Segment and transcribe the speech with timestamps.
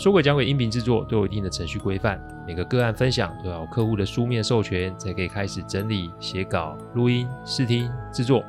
[0.00, 8.42] 说鬼讲鬼音频制作都有一定的程序规范，每个个案分享都要有客户的书面授权才可以开始整理、写稿、录音、试听、制作，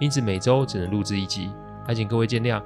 [0.00, 1.48] 因此每周只能录制一集，
[1.86, 2.60] 还请各位见谅。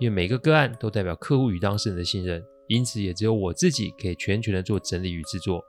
[0.00, 5.62] 因为每个个案都代表客户与当事人的信任，因此也只有我自己可以全权的做整理与制作。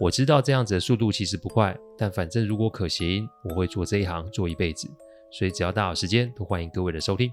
[0.00, 4.90] 我知道这样子的速度其实不快，但反正如果可行，我会做这一行做一辈子，
[5.30, 7.32] 所以只要大好时间，都欢迎各位的收听。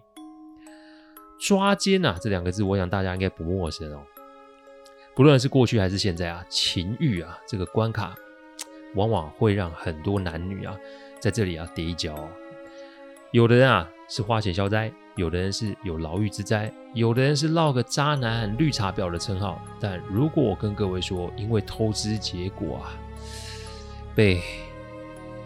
[1.39, 4.03] 抓奸啊，这两个字，我想大家应该不陌生哦。
[5.17, 8.13] 不论是过去还是现在啊，情欲啊这个关卡，
[8.93, 10.77] 往往会让很多男女啊
[11.19, 12.15] 在这里啊跌一跤。
[13.31, 19.59] 有的人啊是花钱消灾，有的人是有牢狱之灾，有的人是落个渣男绿茶婊的称号。
[19.79, 22.93] 但如果我跟各位说，因为偷吃结果啊
[24.13, 24.39] 被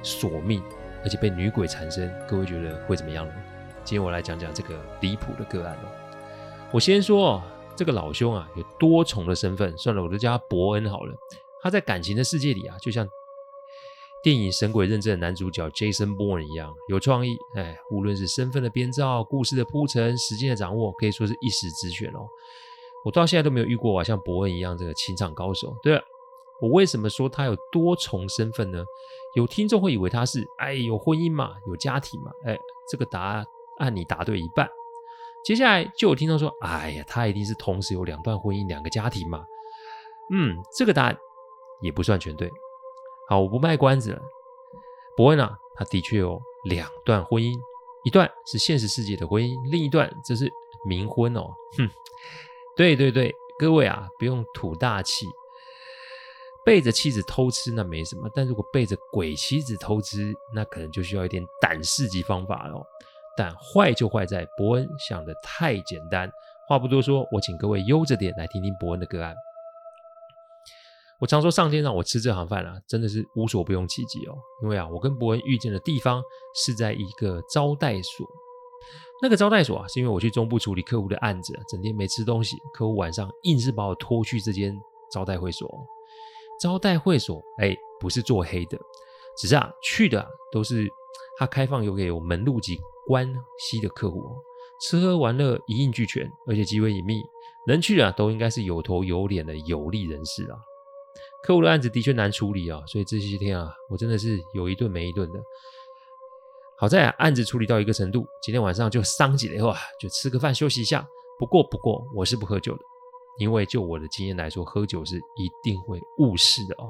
[0.04, 0.62] 索命，
[1.02, 3.34] 而且被女鬼缠身，各位觉得会怎么样呢？
[3.86, 5.88] 今天我来讲讲这个离谱的个案哦。
[6.74, 7.42] 我先说。
[7.76, 11.16] 这个老兄啊，有多重的身份，算了，我就叫他伯恩好了。
[11.64, 13.08] 他在感情的世界里啊，就像
[14.24, 17.36] 电影《神鬼认证》的男主角 Jason Bourne 一样，有创意。
[17.56, 22.28] 哎，无论是身份的编造、故事的铺陈、时间的掌握，可以说是一时之选哦。
[23.04, 25.76] 我到现在都没有遇过啊，像伯恩一样这个情场高手。
[25.82, 26.04] 对了，
[26.62, 28.84] 我为什么说他有多重身份呢？
[29.36, 32.32] 有听众会以为他是哎，有婚姻嘛，有家庭嘛。
[32.46, 32.56] 哎，
[32.92, 33.44] 这个答
[33.80, 34.70] 案你答对一半。
[35.44, 39.46] 接下来就有听众说：“哎呀，他一定是同时有两段婚姻、两个家庭嘛。”
[40.34, 41.18] 嗯，这个答案
[41.82, 42.50] 也不算全对。
[43.28, 44.22] 好，我不卖关子了。
[45.18, 47.60] 伯恩啊，他的确有两段婚姻，
[48.04, 50.50] 一段是现实世界的婚姻，另一段则是
[50.88, 51.54] 冥婚哦。
[51.78, 51.90] 哼，
[52.78, 55.26] 对对对，各位啊，不用吐大气。
[56.64, 62.84] 背着妻子偷吃那没什么，但如果背着鬼妻子偷吃，那可能就需要一点胆识及方法喽。
[63.38, 66.30] 但坏就坏在伯恩想得太简单。
[66.68, 69.36] 话不多说，我请各位悠着点来听听伯恩的个案。
[71.20, 74.36] 我常说上天让我吃这行饭啊，真的是无所不用其极哦。
[74.64, 76.22] 因为啊，我跟伯恩遇见的地方
[76.56, 78.26] 是在一个招待所。
[79.22, 84.74] 那个招待所啊，是因为我去中部处理客户的案子，整天没吃东西，客户晚上硬是把我拖去这间
[85.12, 85.70] 招待会所。
[86.60, 88.80] 招待会所，哎，不是做黑的，
[89.38, 90.88] 只是啊，去的，都是
[91.38, 92.80] 他开放有给有门路及。
[93.06, 93.28] 关
[93.60, 94.24] 系的客户，
[94.82, 97.22] 吃喝玩乐一应俱全，而且极为隐秘，
[97.68, 100.58] 能去啊都应该是有头有脸的有利人士啊。
[101.44, 105.40] 客户的案子的确难处理啊，所以这些天啊，我真的是有一顿没一顿的。
[106.78, 111.06] 好在，案子处理到一个程度，今天晚上就桑几了以后啊，就吃个饭休息一下。
[111.38, 112.84] 不过不过，我是不喝酒的，
[113.40, 116.90] 因为就我的经验来说，喝酒是一定会误事的哦。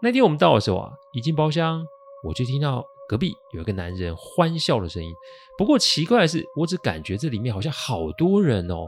[0.00, 1.84] 那天我们到的时候啊，一进包厢，
[2.24, 2.84] 我就听到。
[3.08, 5.14] 隔壁有一个男人欢笑的声音，
[5.58, 8.86] 不过奇怪的是，我只感觉这里面好像好多人哦，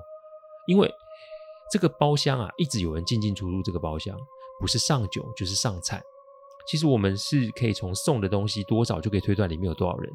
[0.66, 0.90] 因为
[1.70, 3.62] 这个包厢啊，一直有人进进出出。
[3.62, 4.16] 这个包厢
[4.60, 6.02] 不是上酒就是上菜。
[6.66, 10.10] 其实我们是可以从送的东西多少就可以推断里面有多少人。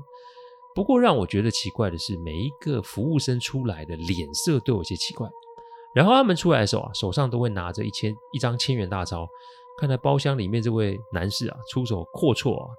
[0.73, 5.29] 不过让我觉得奇怪的是，每一个服务生出来的脸色都有些奇怪。
[5.93, 9.27] 然后他们出来的时候啊，手上都会拿着一千一张千元大钞。
[9.77, 12.73] 看来包厢里面这位男士啊，出手阔绰啊。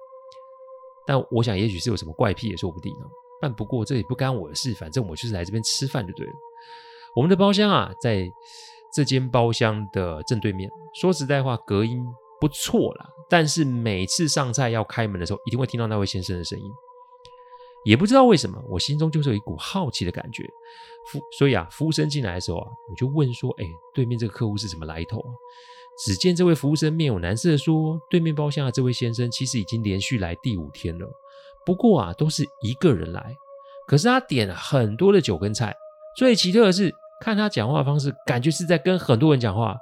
[1.05, 3.05] 但我想，也许是有什么怪癖也说不定呢。
[3.41, 6.33] 但不过这也不干我的事，反正我就是来这边吃饭就对了。
[7.15, 8.29] 我们的包厢啊，在
[8.93, 10.69] 这间包厢的正对面。
[10.93, 12.05] 说实在话，隔音
[12.39, 13.09] 不错啦。
[13.29, 16.65] 但是每次上菜要开门的时候，一定会听到那位先生的声音。
[17.83, 20.43] 也不知道为什么，我心中就是有一股好奇的感觉。
[21.11, 23.65] 服，所以啊，服务生进来的时候啊，我就问说：“哎，
[23.95, 25.31] 对面这个客户是什么来头啊？”
[26.03, 31.07] 只见这位服务生面有难色的说：“对面包厢的这位先生其实已经连续来第五天了，
[31.63, 33.35] 不过啊，都是一个人来。
[33.87, 35.75] 可是他点了很多的酒跟菜，
[36.17, 39.77] 最奇特的是，看他讲话的方式，感觉是在跟很多人讲话。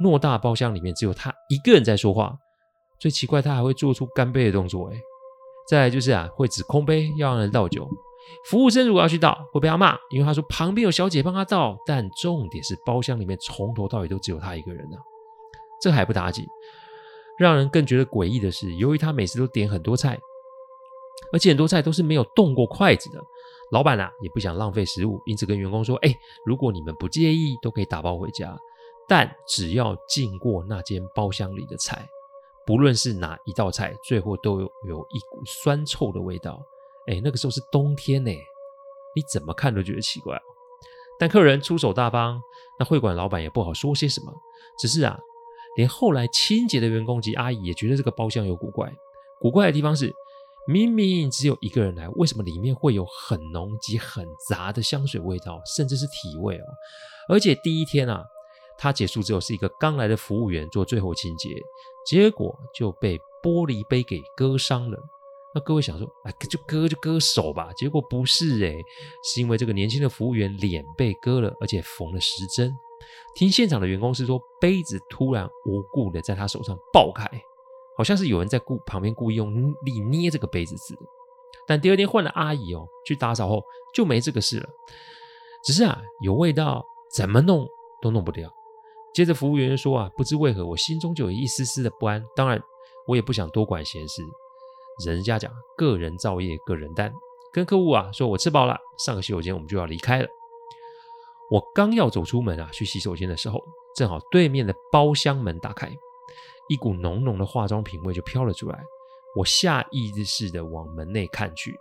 [0.00, 2.36] 偌大包厢里面只有他一个人在说话。
[2.98, 4.88] 最奇怪，他还会做出干杯的动作。
[4.88, 4.96] 哎，
[5.68, 7.88] 再来就是啊，会指空杯要让人倒酒。
[8.50, 11.76] 服务生如果要去倒，会被他骂，因为他说旁边有小姐帮他倒。
[11.86, 14.98] 但重点是，包厢里面从头到尾都只有他一个人啊。”
[15.80, 16.46] 这还不打紧，
[17.38, 20.18] 让人更觉得诡异的是，由于他每次都点很多菜，
[21.32, 23.20] 而且很多菜都是没有动过筷子的，
[23.70, 26.14] 老板啊也不想浪费食物，因此跟员工说：“哎，
[26.44, 28.56] 如果你们不介意，都可以打包回家。
[29.06, 32.06] 但只要进过那间包厢里的菜，
[32.66, 36.60] 不论是哪一道菜，最后都有有一股酸臭的味道。
[37.06, 38.30] 哎，那个时候是冬天呢，
[39.16, 40.38] 你怎么看都觉得奇怪。
[41.18, 42.38] 但客人出手大方，
[42.78, 44.30] 那会馆老板也不好说些什么。
[44.78, 45.18] 只是啊，
[45.76, 48.92] 连后来清洁的员工及阿姨也觉得这个包厢有古怪。
[49.40, 50.12] 古怪的地方是，
[50.66, 56.64] 明明只有一个人来，为什么里面会有很浓及很杂的香水味道，甚至是体味哦？
[57.28, 58.24] 而且第一天啊，
[58.76, 61.50] 他结束之后是一个刚来的服务员做最后清洁，
[62.06, 64.98] 结果就被玻璃杯给割伤了。
[65.54, 67.70] 那各位想说，哎，就割就割手吧。
[67.76, 68.74] 结果不是哎，
[69.24, 72.70] 是因为这个年轻的服务员脸被割了，而且缝了十针。
[73.34, 77.24] 听现场的员工是说，杯子突然无故的在他手上爆开，
[77.96, 79.54] 好像是有人在故旁边故意用
[79.84, 81.00] 力捏这个杯子似的。
[81.66, 83.62] 但第二天换了阿姨哦，去打扫后
[83.94, 84.68] 就没这个事了。
[85.64, 87.66] 只是啊，有味道，怎么弄
[88.00, 88.50] 都弄不掉。
[89.14, 92.24] 接着服务员说啊，不知为何我心中就有一丝丝的不安。
[92.34, 92.60] 当然，
[93.06, 94.22] 我也不想多管闲事。
[95.04, 97.12] 人家讲个人造业，个人担。
[97.52, 100.28] 跟客户啊说，我吃饱了，上个洗手间，我们就要离开了。
[101.50, 103.58] 我刚要走出门啊，去洗手间的时候，
[103.96, 105.90] 正好对面的包厢门打开，
[106.68, 108.78] 一股浓浓的化妆品味就飘了出来。
[109.36, 111.74] 我下意识的往门内看去，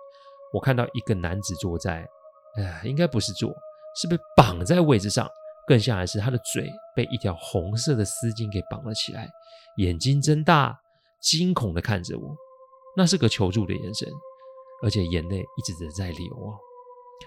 [0.54, 2.08] 我看到一个男子坐在，
[2.56, 3.50] 哎，应该不是坐，
[3.96, 5.28] 是被绑在位置上。
[5.68, 9.30] 更像的是，他的嘴被一条红色的丝巾给绑了起来，
[9.78, 10.80] 眼睛睁大，
[11.22, 12.36] 惊恐的看着我。
[12.96, 14.08] 那是个求助的眼神，
[14.81, 16.56] 而且眼泪一直的在流哦。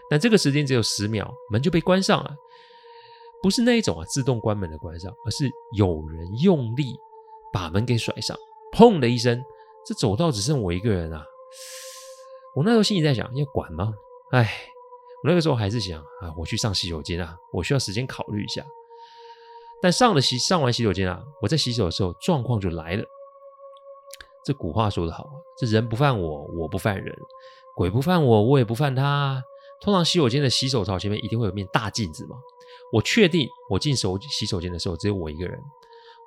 [0.08, 2.34] 但这个时间只有十秒，门就被关上了。
[3.42, 6.94] 不是那一种啊自动关门的关上，而是有人用力
[7.52, 8.36] 把门给甩上，
[8.76, 9.42] 砰的一声，
[9.86, 11.24] 这走道只剩我一个人啊。
[12.54, 13.92] 我那时候心里在想，要管吗？
[14.32, 14.52] 哎，
[15.22, 18.64] 我那个时候还是想啊，我去上洗手间啊，我需要时间考虑一下。
[19.80, 23.04] 但上了洗上完洗手间啊，我在洗手的时候，状况就来了。
[24.44, 27.14] 这古话说得好啊，这人不犯我，我不犯人；
[27.74, 29.42] 鬼不犯我，我也不犯他。
[29.80, 32.36] 通常洗手间的洗手槽前面一定会有面大镜子嘛。
[32.92, 35.58] 我确定我进手洗手间的时候只有我一个人。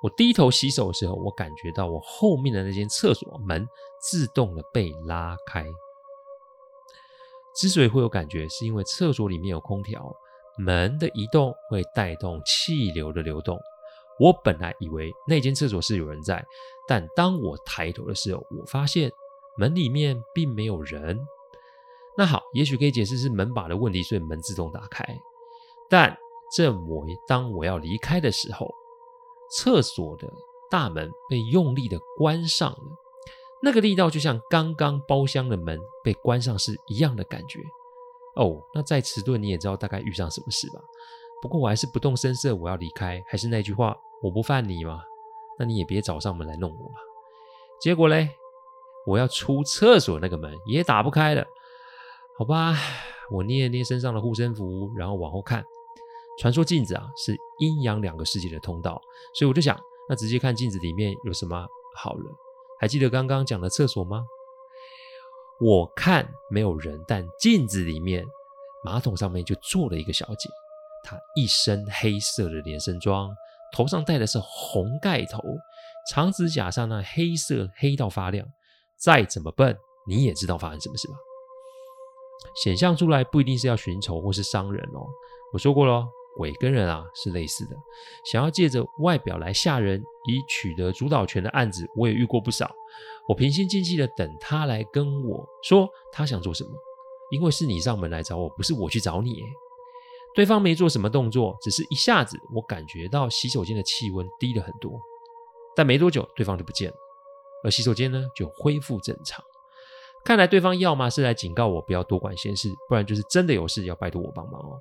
[0.02, 3.66] 我低头洗手的时候，我感觉到我后面的那间厕所门
[4.02, 5.64] 自动的被拉开。
[7.56, 10.12] 之所以会有感觉，是因为厕所里面有空调，
[10.58, 13.58] 门的移动会带动气流的流动。
[14.18, 16.44] 我本来以为那间厕所是有人在，
[16.86, 19.10] 但当我抬头的时候，我发现
[19.56, 21.18] 门里面并没有人。
[22.16, 25.04] 那好，也许可以解释是门把的问题，所以门自动打开。
[25.88, 26.16] 但
[26.56, 28.72] 正我当我要离开的时候，
[29.50, 30.32] 厕所的
[30.70, 32.96] 大门被用力的关上了，
[33.62, 37.60] 那个力道就像刚刚包厢的门被关上是一样的感觉。
[38.36, 40.80] 哦，那再迟钝你也知道大概遇上什么事吧？
[41.42, 43.22] 不过我还是不动声色，我要离开。
[43.28, 45.02] 还是那句话，我不犯你嘛，
[45.58, 46.94] 那你也别找上门来弄我嘛。
[47.80, 48.30] 结果嘞，
[49.06, 51.44] 我要出厕所那个门也打不开了。
[52.36, 52.76] 好吧，
[53.30, 55.64] 我捏了捏身上的护身符，然后往后看。
[56.40, 59.00] 传说镜子啊是阴阳两个世界的通道，
[59.38, 59.78] 所以我就想，
[60.08, 61.64] 那直接看镜子里面有什么
[61.96, 62.24] 好了。
[62.80, 64.24] 还记得刚刚讲的厕所吗？
[65.60, 68.24] 我看没有人，但镜子里面
[68.84, 70.50] 马桶上面就坐了一个小姐。
[71.04, 73.30] 她一身黑色的连身装，
[73.72, 75.40] 头上戴的是红盖头，
[76.10, 78.44] 长指甲上那黑色黑到发亮。
[78.98, 79.76] 再怎么笨，
[80.08, 81.14] 你也知道发生什么事吧？
[82.54, 85.06] 显象出来不一定是要寻仇或是伤人哦。
[85.52, 86.04] 我说过了，
[86.36, 87.76] 鬼跟人啊是类似的，
[88.24, 92.70] 想要借着外表来吓人，以取得主导权的案子，我也遇过不少。
[93.28, 96.70] 我平心静气的等他来跟我说他想做什么，
[97.30, 99.42] 因为是你上门来找我，不是我去找你。
[100.34, 104.92] 对方没做什么动作，只是一下子，我感觉到洗手间的气温低了很多。
[105.76, 106.96] 但没多久，对方就不见了，
[107.64, 109.42] 而洗手间呢就恢复正常。
[110.24, 114.80] 看来对方要么是来警告我不要多管闲事，不然就是真的有事要拜托我帮忙哦。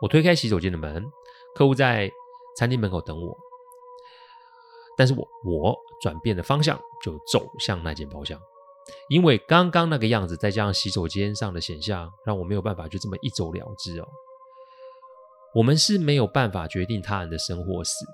[0.00, 1.02] 我推开洗手间的门，
[1.54, 2.10] 客户在
[2.56, 3.34] 餐厅门口等我，
[4.96, 8.38] 但是我我转变了方向，就走向那间包厢。
[9.08, 14.06] 因为刚刚那个样子，再加上洗手间上的显像，让我没有办法就这么一走了之哦。
[15.54, 18.04] 我们是没有办法决定他人的生或死。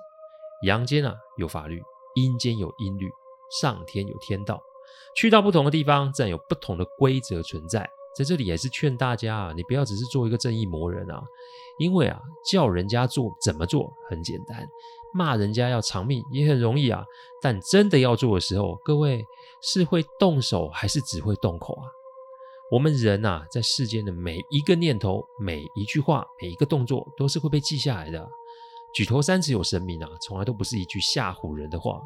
[0.67, 1.83] 阳间啊有法律，
[2.15, 3.11] 阴间有阴律，
[3.61, 4.63] 上天有天道。
[5.17, 7.89] 去到不同的地方，自然有不同的规则存在。
[8.17, 11.23] 在这里也是劝大家啊，你不要只是做一个正义魔人啊，
[11.79, 12.21] 因为啊，
[12.51, 14.69] 叫人家做怎么做很简单。
[15.15, 17.05] 骂人家要偿命也很容易啊，
[17.41, 19.25] 但真的要做的时候，各位
[19.63, 21.87] 是会动手还是只会动口啊？
[22.71, 28.29] 我们人呐，在世间的每一个念头、每一句话、每一个动作，都是会被记下来的。
[28.93, 32.01] 举头三尺有神明啊，从来都不是一句吓唬人的话。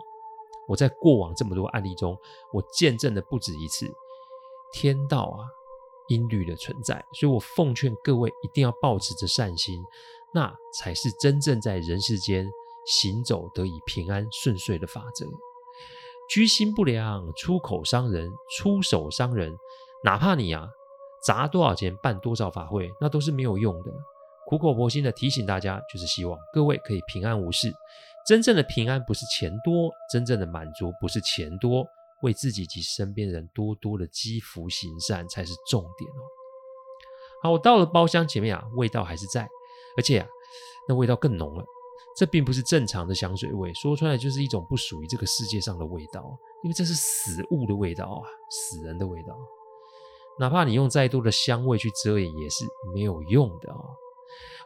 [0.69, 2.17] 我在过往这么多案例中，
[2.53, 3.87] 我见证了不止一次
[4.73, 5.47] 天道啊、
[6.09, 7.05] 音律的存在。
[7.13, 9.83] 所以我奉劝各位一定要保持着善心，
[10.33, 12.47] 那才是真正在人世间
[12.87, 15.27] 行走得以平安顺遂的法则。
[16.31, 19.55] 居心不良，出口伤人，出手伤人，
[20.03, 20.67] 哪怕你啊
[21.23, 23.93] 砸多少钱办多少法会，那都是没有用的。
[24.47, 27.73] 苦口婆心的提醒大家，就是希望各位可以平安无事。
[28.27, 31.85] 真正的平安不是钱多，真正的满足不是钱多，
[32.23, 36.23] 为自己及身边人多多的积福行善才是重点哦。
[37.43, 39.47] 好，我到了包厢前面啊，味道还是在，
[39.99, 40.27] 而且啊，
[40.89, 41.65] 那味道更浓了。
[42.17, 46.25] 这并不是正常的香水味，说出来就是一种不属于这个世界上的味道，
[46.63, 49.37] 因为这是死物的味道啊，死人的味道。
[50.39, 52.65] 哪怕你用再多的香味去遮掩，也是
[52.95, 53.81] 没有用的啊。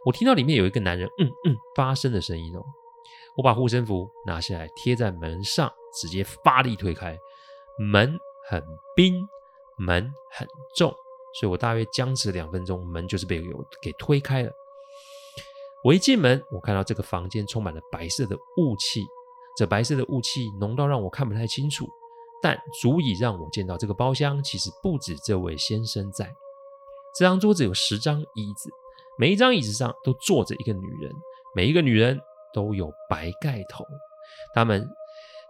[0.04, 2.62] 我听到里面有一个男人嗯嗯发声的声音哦，
[3.38, 7.16] 我把护身符拿下来贴在门上，直接发力推开。
[7.78, 8.18] 门
[8.50, 8.60] 很
[8.96, 9.14] 冰，
[9.76, 10.44] 门很
[10.76, 10.90] 重，
[11.38, 14.50] 所以我大约僵持两分钟，门就是被我给推开了。
[15.84, 19.04] 我一进门，我看到这个房间充满了白色的雾气，
[19.56, 21.88] 这白色的雾气浓到让我看不太清楚，
[22.42, 26.28] 但足以让我见到这个包厢其实不止这位先生在。
[27.16, 28.68] 这张桌子有十张椅子。
[29.16, 31.12] 每一张椅子上都坐着一个女人，
[31.54, 32.20] 每一个女人
[32.52, 33.84] 都有白盖头，
[34.54, 34.88] 他们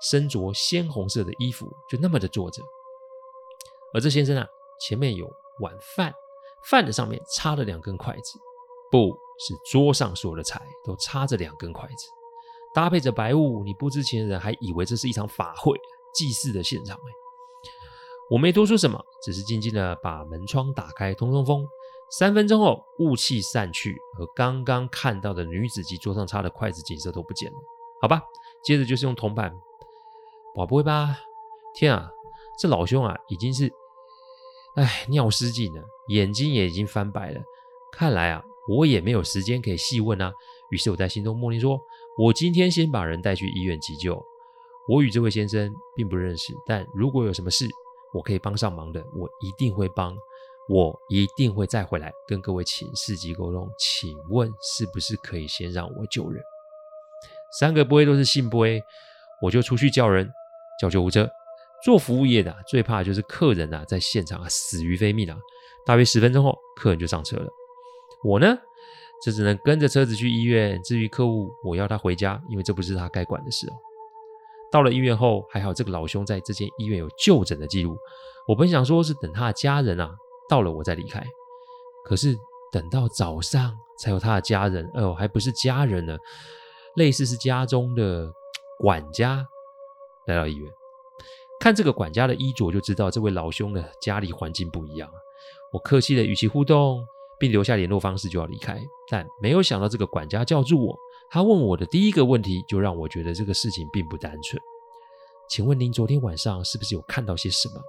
[0.00, 2.62] 身着鲜红色的衣服，就那么的坐着。
[3.94, 4.46] 而这先生啊，
[4.80, 5.28] 前面有
[5.60, 6.12] 碗饭，
[6.64, 8.38] 饭的上面插了两根筷子，
[8.90, 12.08] 不是桌上所有的菜都插着两根筷子，
[12.74, 15.78] 搭配着白雾，你不知情的人还以为这是一场法会
[16.14, 16.96] 祭祀的现场。
[16.96, 17.10] 哎，
[18.30, 21.66] 我没多说什么，只是静静的把门窗打开，通通风。
[22.10, 27.58] 三分钟后，雾气散去，和刚刚看到的女子及桌上插的筷子景色都不见了。
[28.00, 28.22] 好吧，
[28.64, 29.52] 接着就是用铜板，
[30.56, 31.18] 哇，不会吧？
[31.74, 32.10] 天啊，
[32.58, 33.70] 这老兄啊，已经是，
[34.76, 37.42] 哎，尿失禁了，眼睛也已经翻白了。
[37.92, 40.32] 看来啊，我也没有时间可以细问啊。
[40.70, 41.78] 于是我在心中默念说
[42.18, 44.18] ：“我今天先把人带去医院急救。
[44.88, 47.66] 我与这位先生并不认识，但如果有什么事，
[48.14, 50.16] 我可以帮上忙的，我一定会帮。”
[50.68, 56.42] 我一定会再回来跟各位请示及沟通，请问是不是可以先让我救人？
[57.58, 58.82] 三个杯都是圣杯，
[59.40, 60.30] 我就出去叫人
[60.78, 61.28] 叫救护车。
[61.82, 65.38] 做服务业的最怕的就是客人啊在现场死于非命啊。
[65.86, 67.48] 大约十分钟后，客人就上车了。
[68.22, 68.58] 我呢，
[69.24, 70.82] 这只能跟着车子去医院。
[70.82, 73.72] 至于客户，我要他回家，因为这不是他该管的事哦。
[74.70, 77.96] 到了医院后，还好这个老兄在这间医院有就诊的记录。
[78.46, 80.14] 我本想说是等他的家人啊。
[80.48, 81.24] 到了我再离开，
[82.04, 82.36] 可是
[82.72, 86.16] 等到早上才有他的家人，哦，还不是家人呢，
[86.96, 88.32] 类似是家中的
[88.78, 89.46] 管家
[90.26, 90.70] 来到医院，
[91.60, 95.10] 看这个管家的衣着就知道这位老兄的家里环境不一样。
[95.72, 97.04] 我客气的与其互动，
[97.38, 100.98] 并留下联络方式就要离开，但没有想到这个管家叫住我，
[101.30, 104.60] 他问我的第一个问题就让我觉得这个事情并不单纯。
[105.50, 107.80] 请问您昨天晚上是不是有看到些什么？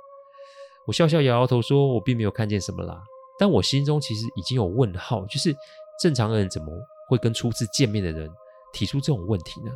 [0.86, 3.02] 我笑笑摇摇头说：“我并没有看见什么啦。”
[3.38, 5.56] 但我心中其实已经有问号，就是
[6.02, 6.68] 正常人怎么
[7.10, 8.30] 会跟初次见面的人
[8.74, 9.72] 提出这种问题呢？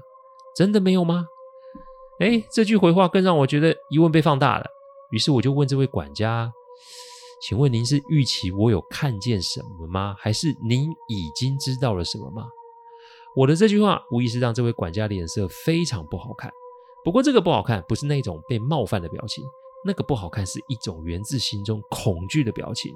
[0.55, 1.25] 真的没有吗？
[2.19, 4.65] 哎，这句回话更让我觉得疑问被放大了。
[5.12, 6.51] 于是我就问这位管家
[7.48, 10.15] ：“请问您是预期我有看见什么吗？
[10.19, 12.48] 还是您已经知道了什么吗？”
[13.36, 16.51] 我的这句话无疑是让这位管家脸色非常不好看。
[17.03, 19.43] 不过这个不好看不是那种被冒犯的表情。
[19.85, 22.93] 那个不好看是一种源自心中恐惧的表情。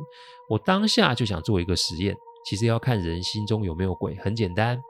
[0.48, 4.82] 我当下就想做一个实验，其实要看人心中有没有鬼，很简单。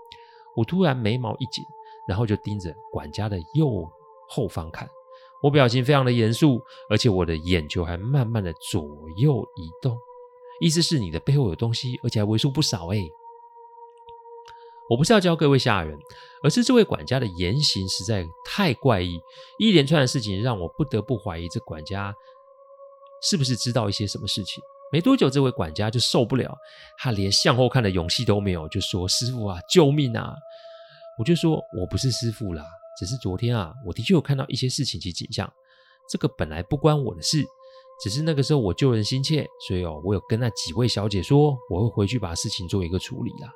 [0.56, 1.64] 我突然眉毛一紧，
[2.08, 3.90] 然后就盯着管家的右
[4.30, 4.88] 后方看。
[5.44, 8.84] 我表情非常的严肃，而且我的眼球还慢慢的左
[9.18, 9.96] 右移动，
[10.60, 13.08] 意思是你的背后有东西，而且还为数不少诶。
[14.90, 15.98] 我不是要教各位吓人，
[16.44, 19.20] 而是这位管家的言行实在太怪异，
[19.60, 22.14] 一连串的事情让我不得不怀疑这管家
[23.22, 24.64] 是不是知道一些什么事情。
[24.90, 26.58] 没多久，这位管家就受不了，
[26.98, 30.34] 他连向后看的勇气都没有，就说：“师傅啊，救命啊！”
[31.20, 32.64] 我就说：“我不是师傅啦，
[32.98, 35.52] 只是昨天啊，我的确有看到一些事情及景象，
[36.10, 37.44] 这个本来不关我的事，
[38.02, 43.52] 只是那个时候我救人心切，所以哦，我有跟那几位小姐说，我会回去把事情做一个处理啦。”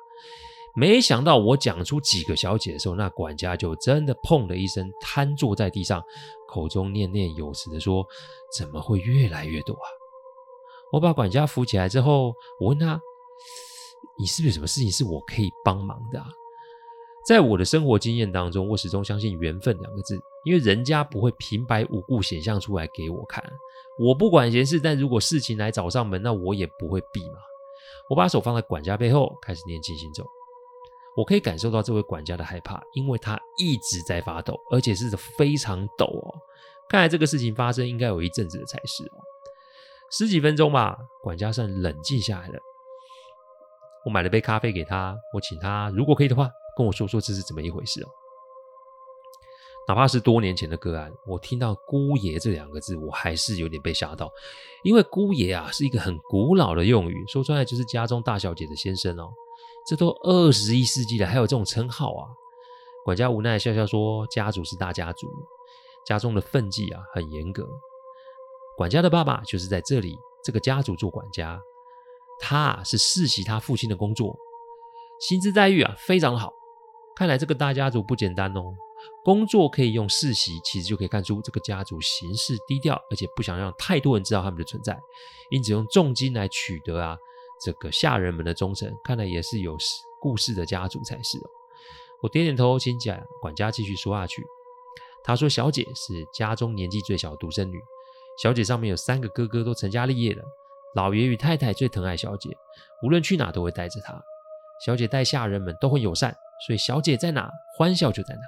[0.74, 6.02] 没想到我讲出几个小姐的时候，那管家就真的砰的一声瘫坐在地上，
[6.48, 8.06] 口中念念有词的说
[8.56, 9.86] ：“怎么会越来越多啊？”
[10.92, 13.00] 我把管家扶起来之后，我问他
[14.18, 16.26] ：“你是不是有什么事情是我可以帮忙的啊？”
[17.26, 23.44] 在我的生活经验当中，我始终相信缘分两个字，因为人家不会平白无故显现出来给我看。
[23.98, 27.36] 我不管闲事，但如果事情来找上门，那我也不会避嘛。
[28.10, 30.26] 我把手放在管家背后，开始念静心咒。
[31.16, 36.34] 我可以感受到这位管家的害怕，因为他一直在发抖，而且是非常抖哦。
[36.88, 39.20] 看来这个事情发生应该有一阵子了才是哦。
[40.10, 42.58] 十几分钟吧，管家算冷静下来了。
[44.04, 48.08] 我买了杯咖啡给他，我请他如果可以的话，跟我说说这是怎么一回事哦。
[49.88, 54.30] 哪怕是多年前的个案，我听到“姑爷”这两个字，我还是有点被吓到，
[54.84, 59.28] 因为“姑爷”啊是一个很古老的用语，说出来就是家中大小姐的先生哦。
[59.86, 62.28] 这都二十一世纪了，还有这种称号啊？
[63.04, 65.26] 管家无奈笑笑说：“家族是大家族，
[66.06, 67.66] 家中的分际啊很严格。
[68.76, 71.60] 管家的爸爸就是在这里这个家族做管家，
[72.38, 74.36] 他啊是世袭他父亲的工作，
[75.20, 76.52] 薪资待遇啊非常好。
[77.16, 78.62] 看来这个大家族不简单哦。”
[79.24, 84.96] 工作可以用世袭，其实就可以看出这个家族行事低调，而且不想让太多人知道他们的存在，
[85.50, 87.16] 因此用重金来取得啊
[87.64, 89.76] 这个下人们的忠诚，看来也是有
[90.20, 91.48] 故事的家族才是哦。
[92.22, 94.42] 我点点头，请讲管家继续说下去。
[95.24, 97.78] 他说：“小姐是家中年纪最小的独生女，
[98.42, 100.42] 小姐上面有三个哥哥都成家立业了，
[100.96, 102.50] 老爷与太太最疼爱小姐，
[103.04, 104.20] 无论去哪都会带着她。
[104.84, 108.40] 小姐待下人们都很友善，所以小姐在哪欢笑就在哪。”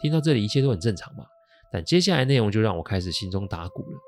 [0.00, 1.26] 听到这里，一切都很正常嘛。
[1.70, 3.98] 但接下来内容就让我开始心中打鼓了，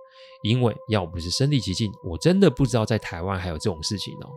[0.42, 4.30] 因为要不是身历其境，我真的不知道在台湾还有这种事情哦。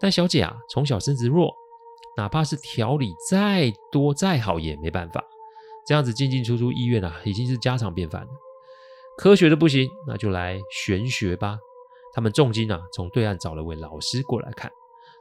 [0.00, 1.52] 但小姐啊，从小身子弱，
[2.16, 5.24] 哪怕是调理再多再好也没办法，
[5.86, 8.28] 这样子进进出出医院啊，已经是家常便饭了。
[9.16, 11.58] 科学的不行，那就来玄学吧。
[12.14, 14.70] 他们重金啊，从对岸找了位老师过来看。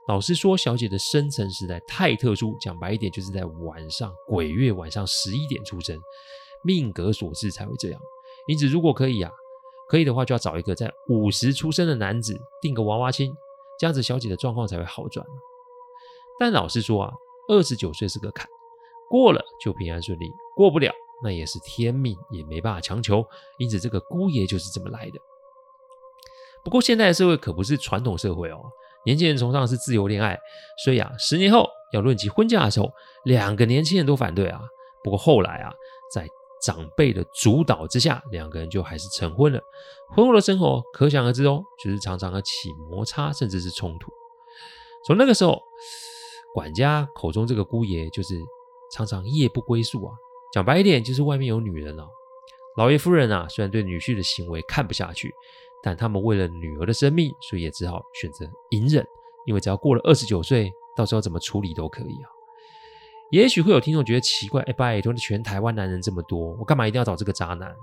[0.07, 5.99] 老师说，小姐的生辰实在太特殊，讲白一点，就是在晚上鬼月晚上十一点出生，
[6.63, 7.99] 命格所致才会这样。
[8.47, 9.31] 因此，如果可以啊，
[9.87, 13.33] 可以的话，就要找一个在五十出生的男子，订个娃娃亲，
[13.79, 15.25] 这样子小姐的状况才会好转。
[16.39, 17.13] 但老实说啊，
[17.49, 18.47] 二十九岁是个坎，
[19.09, 23.25] 过了就平安顺利，过不了那也是天命，也没办法强求。
[23.57, 25.19] 因此，这个姑爷就是这么来的。
[26.63, 28.59] 不过，现在社会可不是传统社会哦。
[29.05, 30.37] 年轻人崇尚是自由恋爱，
[30.83, 32.91] 所以啊，十年后要论及婚嫁的时候，
[33.23, 34.61] 两个年轻人都反对啊。
[35.01, 35.73] 不过后来啊，
[36.13, 36.27] 在
[36.67, 39.61] 长辈的主导之下，两个人就还是成婚了。
[40.13, 44.11] 婚后的生活可想而知哦，就是常常的起摩擦，甚至是冲突。
[45.05, 45.61] 从那个时候，
[46.53, 48.35] 管家口中这个姑爷就是
[48.91, 50.13] 常常夜不归宿啊。
[50.51, 52.05] 讲白一点，就是外面有女人了。
[52.75, 55.33] 老爷夫人啊，虽然对女婿的行为看不下去。
[55.83, 59.05] 但他们为了女儿的生命，所以也只好选择隐忍，
[59.45, 62.27] 因为只要过了二十九岁，到时候怎么处理都可以啊。
[63.31, 67.75] 也许会有听众觉得奇怪，哎，拜托，全台湾男人这么多，我干嘛一定要找这个渣男？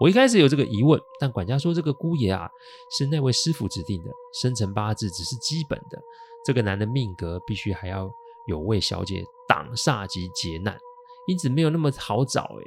[0.00, 2.48] 我一开始有这个疑问，但管家说这个姑爷啊，
[2.96, 5.98] 是那位师傅指定的，生辰八字只是基本的，
[6.44, 8.10] 这个男的命格必须还要
[8.46, 10.78] 有为小姐挡煞及劫难，
[11.26, 12.42] 因此没有那么好找。
[12.42, 12.64] 哎，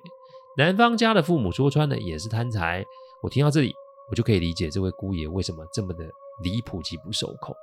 [0.57, 2.85] 男方家的父母说穿了也是贪财。
[3.23, 3.73] 我听到这里。
[4.09, 6.03] 我就可以理解这位姑爷为什么这么的
[6.43, 7.55] 离谱及不受控，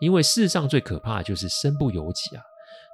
[0.00, 2.42] 因为世上最可怕的就是身不由己啊！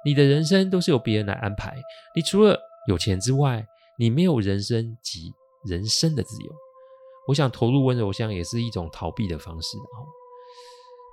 [0.05, 1.75] 你的人生都是由别人来安排，
[2.15, 3.65] 你除了有钱之外，
[3.97, 5.33] 你没有人生及
[5.65, 6.51] 人生的自由。
[7.27, 9.97] 我想投入温柔乡也是一种逃避的方式啊。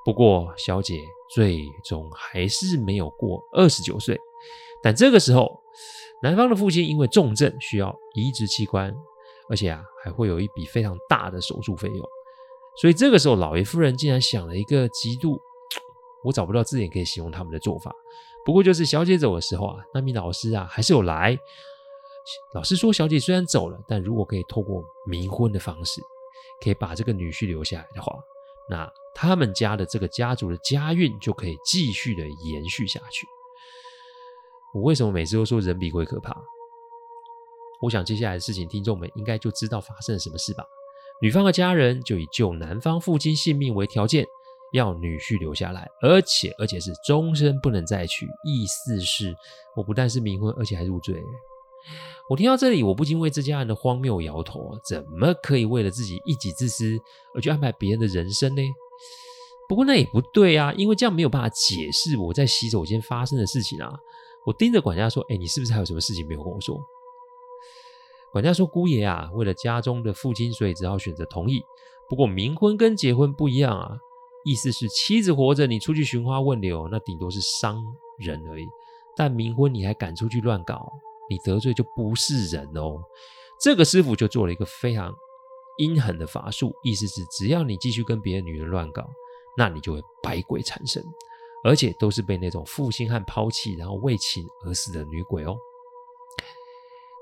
[0.04, 0.98] 不过小姐
[1.34, 4.18] 最终还是没有过二十九岁，
[4.82, 5.60] 但这个时候，
[6.22, 8.94] 男方的父亲因为重症需要移植器官。
[9.50, 12.08] 而且啊，还会有一笔非常大的手术费用，
[12.80, 15.38] 所以这个时候，老爷夫人竟然想了一个极度，
[16.24, 17.94] 我找不到字眼可以形容他们的做法。
[18.44, 21.38] 不过就是小姐走的时候啊，那名老师啊还是有来。
[22.54, 26.00] 老师说，小姐虽然走了，但如果可以透过冥婚的方式，
[26.62, 28.16] 可以把这个女婿留下来的话，
[28.70, 33.26] 那他们家的这个家族的家运就可以继续的延续下去。
[34.74, 36.36] 我为什么每次都说人比鬼可怕？
[37.80, 40.64] 我想接下来的事情，听众们应该就知道发生了什么事吧。
[41.20, 44.24] 女方的家人就以救男方父亲性命为条件，
[44.72, 48.26] 要女婿留下来，而且而且是终身不能再娶。
[48.44, 49.34] 意思是，
[49.76, 51.22] 我不但是冥婚，而且还入赘。
[52.28, 54.70] 我听到这里，我不禁为这家人的荒谬摇头。
[54.84, 56.98] 怎么可以为了自己一己之私
[57.34, 58.62] 而去安排别人的人生呢？
[59.68, 63.92] 不过那也不对啊，因为这样没有办法解释我在洗手间发生的事情啊。
[64.44, 66.76] 我盯着管家说：“哎，你是不是还有什么事情没有跟我说？”
[68.32, 71.62] 管家说：“姑爷啊，为了家中的父亲，所以只好选择同意。
[72.08, 73.98] 不过冥婚跟结婚不一样啊，
[74.44, 77.84] 意思是妻子活着，你出去寻花问柳，那顶多是伤
[78.18, 78.66] 人而已。
[79.16, 80.90] 但冥婚你还敢出去乱搞，
[81.28, 83.02] 你得罪就不是人哦。
[83.60, 85.14] 这个师傅就做了一个非常
[85.78, 89.08] 阴狠的法术，意思是只要你继续跟别的女人乱搞，
[89.56, 91.04] 那你就会百鬼缠身，
[91.64, 95.56] 而且都是被那种负心汉抛弃，然后为情而死的女鬼哦。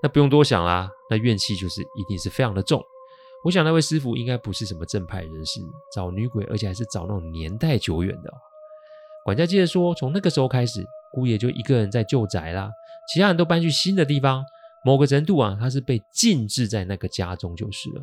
[0.02, 2.82] 那不用多想啦，那怨气就是一定是非常的重。
[3.44, 5.60] 我想那位师傅应该不是什么正派人士，
[5.94, 8.30] 找女鬼，而且还是找那种年代久远的。
[9.24, 12.70] 管家接着说，从那个时候开始，姑爷就一个人在旧宅啦，
[13.12, 14.44] 其他人都搬去新的地方。
[14.84, 18.00] 某个程度啊，他是被禁制在那个家中就是了。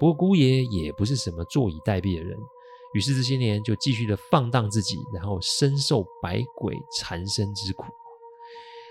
[0.00, 2.36] 不过姑爷也不是什么坐以待毙的人，
[2.94, 7.84] 于是这些年就继续的放荡自己，然后深受百鬼缠身之苦。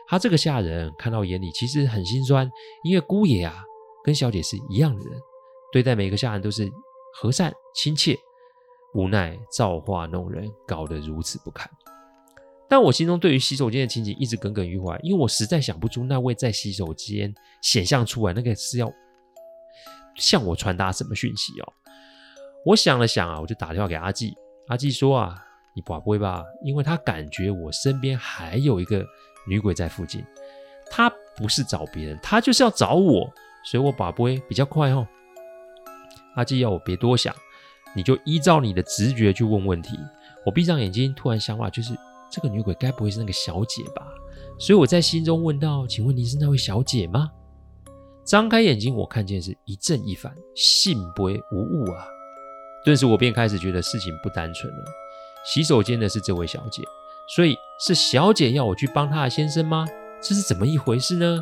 [0.08, 2.50] 他这个下人看到眼里其实很心酸，
[2.84, 3.64] 因为姑爷啊
[4.04, 5.20] 跟小姐是一样的人。
[5.74, 6.72] 对待每个下人都是
[7.16, 8.16] 和善亲切，
[8.94, 11.68] 无奈造化弄人，搞得如此不堪。
[12.70, 17.34] 但我心中对于洗手间的情景一直耿耿于怀，因为我实在想不出那位在洗手间
[17.64, 18.94] 显现出来那个是要
[20.16, 21.74] 向我传达什么讯息哦。
[22.68, 24.36] 我想了想啊，我就打电话给阿纪。
[24.68, 25.36] 阿纪说啊，
[25.76, 26.44] 你不会吧？
[26.64, 29.04] 因为他感觉我身边还有一个
[29.48, 30.24] 女鬼在附近，
[30.92, 33.28] 他不是找别人，他就是要找我，
[33.66, 35.08] 所以我把不会比较快哦。
[36.36, 37.34] 阿基要我别多想，
[37.96, 39.98] 你就依照你的直觉去问问题。
[40.46, 41.94] 我闭上眼睛，突然想法就是
[42.30, 44.06] 这个女鬼该不会是那个小姐吧？
[44.60, 47.30] 所以我在心中问道：“请问您是那位小姐吗？”
[48.26, 52.06] 张开眼睛，我看见是一正一反，信不无误啊！
[52.86, 54.84] 顿时我便开始觉得事情不单纯了。
[55.46, 56.84] 洗手间的是这位小姐，
[57.36, 59.86] 所以是小姐要我去帮她的先生吗？
[60.22, 61.42] 这是怎么一回事呢？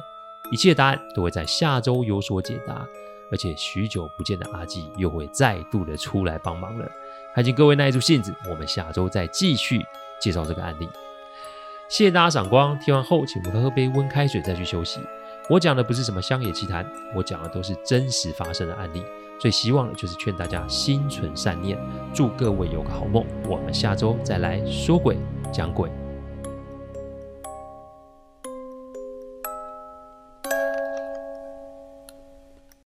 [0.51, 2.87] 一切答案都会在下周有所解答。
[3.31, 6.85] 而且许久不见的阿纪又会再度的出来帮忙了，
[7.33, 9.81] 还请各位耐住性子，我们下周再继续
[10.19, 10.89] 介绍这个案例。
[11.87, 14.99] 谢谢大家赏光，听完后请我喝杯温开水再去休息。
[15.49, 19.03] 我讲的不是什么乡野奇谈，我讲的都是真实发生的案例。
[19.39, 21.77] 最希望的就是劝大家心存善念，
[22.13, 23.25] 祝各位有个好梦。
[23.49, 25.17] 我们下周再来说鬼
[25.51, 26.00] 讲鬼。